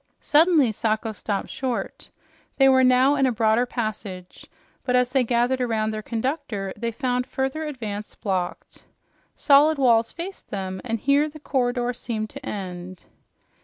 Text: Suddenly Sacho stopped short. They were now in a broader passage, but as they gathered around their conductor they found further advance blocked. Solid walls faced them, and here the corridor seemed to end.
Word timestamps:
Suddenly 0.19 0.71
Sacho 0.71 1.11
stopped 1.11 1.49
short. 1.49 2.09
They 2.57 2.67
were 2.67 2.83
now 2.83 3.13
in 3.13 3.27
a 3.27 3.31
broader 3.31 3.67
passage, 3.67 4.47
but 4.83 4.95
as 4.95 5.11
they 5.11 5.23
gathered 5.23 5.61
around 5.61 5.91
their 5.91 6.01
conductor 6.01 6.73
they 6.75 6.91
found 6.91 7.27
further 7.27 7.65
advance 7.67 8.15
blocked. 8.15 8.83
Solid 9.35 9.77
walls 9.77 10.11
faced 10.11 10.49
them, 10.49 10.81
and 10.83 10.97
here 10.97 11.29
the 11.29 11.39
corridor 11.39 11.93
seemed 11.93 12.31
to 12.31 12.43
end. 12.43 13.03